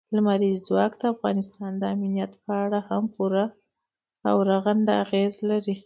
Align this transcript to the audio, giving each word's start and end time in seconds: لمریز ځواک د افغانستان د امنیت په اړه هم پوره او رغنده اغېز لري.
لمریز 0.15 0.57
ځواک 0.67 0.93
د 1.01 1.03
افغانستان 1.13 1.71
د 1.77 1.83
امنیت 1.95 2.31
په 2.43 2.51
اړه 2.65 2.79
هم 2.89 3.03
پوره 3.13 3.45
او 4.29 4.35
رغنده 4.49 4.93
اغېز 5.03 5.33
لري. 5.49 5.75